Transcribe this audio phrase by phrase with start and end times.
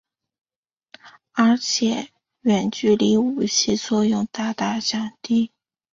[1.33, 2.09] 而且
[2.39, 5.51] 远距离武器作用大大降低。